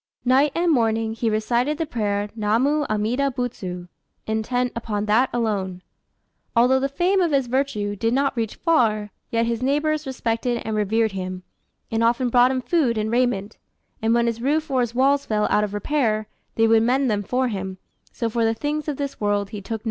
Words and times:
Night 0.25 0.51
and 0.55 0.71
morning 0.71 1.13
he 1.13 1.29
recited 1.29 1.77
the 1.77 1.85
prayer 1.85 2.27
"Namu 2.35 2.85
Amida 2.89 3.29
Butsu," 3.29 3.87
intent 4.25 4.71
upon 4.75 5.05
that 5.05 5.29
alone. 5.31 5.83
Although 6.55 6.79
the 6.79 6.89
fame 6.89 7.21
of 7.21 7.29
his 7.31 7.45
virtue 7.45 7.95
did 7.95 8.11
not 8.11 8.35
reach 8.35 8.55
far, 8.55 9.11
yet 9.29 9.45
his 9.45 9.61
neighbours 9.61 10.07
respected 10.07 10.63
and 10.65 10.75
revered 10.75 11.11
him, 11.11 11.43
and 11.91 12.03
often 12.03 12.29
brought 12.29 12.49
him 12.49 12.61
food 12.63 12.97
and 12.97 13.11
raiment; 13.11 13.59
and 14.01 14.15
when 14.15 14.25
his 14.25 14.41
roof 14.41 14.71
or 14.71 14.81
his 14.81 14.95
walls 14.95 15.27
fell 15.27 15.45
out 15.51 15.63
of 15.63 15.71
repair, 15.71 16.25
they 16.55 16.65
would 16.65 16.81
mend 16.81 17.07
them 17.11 17.21
for 17.21 17.49
him; 17.49 17.77
so 18.11 18.27
for 18.27 18.43
the 18.43 18.55
things 18.55 18.87
of 18.87 18.97
this 18.97 19.21
world 19.21 19.51
he 19.51 19.61
took 19.61 19.71
no 19.73 19.77
thought. 19.77 19.79